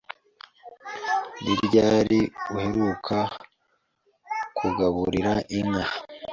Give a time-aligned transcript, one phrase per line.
[1.43, 2.19] Ni ryari
[2.55, 3.17] uheruka
[4.57, 5.85] kugaburira inka?